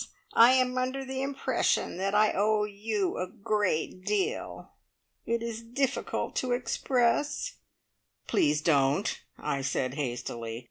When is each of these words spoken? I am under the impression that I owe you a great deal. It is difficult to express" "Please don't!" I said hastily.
I 0.33 0.53
am 0.53 0.79
under 0.79 1.05
the 1.05 1.21
impression 1.21 1.97
that 1.97 2.15
I 2.15 2.31
owe 2.31 2.63
you 2.63 3.19
a 3.19 3.27
great 3.27 4.03
deal. 4.03 4.71
It 5.27 5.43
is 5.43 5.61
difficult 5.61 6.35
to 6.37 6.53
express" 6.53 7.57
"Please 8.27 8.61
don't!" 8.63 9.21
I 9.37 9.61
said 9.61 9.93
hastily. 9.93 10.59